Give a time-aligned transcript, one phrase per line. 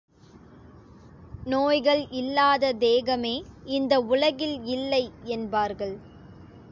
[1.43, 3.43] நோய்கள் இல்லாத தேகமே
[3.65, 5.11] இந்த உலகில் இல்லை
[5.23, 5.95] என்பார்கள்.